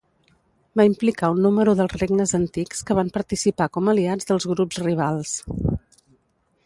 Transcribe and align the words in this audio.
Va 0.79 0.85
implicar 0.87 1.27
un 1.33 1.43
número 1.47 1.75
dels 1.81 1.93
regnes 1.99 2.33
antics 2.39 2.81
que 2.87 2.97
van 3.01 3.13
participar 3.19 3.69
com 3.77 3.93
aliats 3.93 4.31
dels 4.33 4.49
grups 4.55 4.81
rivals. 4.89 5.37